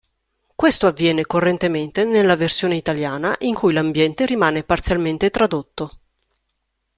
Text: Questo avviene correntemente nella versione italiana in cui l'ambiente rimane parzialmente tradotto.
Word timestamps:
Questo 0.55 0.87
avviene 0.87 1.27
correntemente 1.27 2.05
nella 2.05 2.35
versione 2.35 2.75
italiana 2.75 3.35
in 3.41 3.53
cui 3.53 3.71
l'ambiente 3.71 4.25
rimane 4.25 4.63
parzialmente 4.63 5.29
tradotto. 5.29 5.99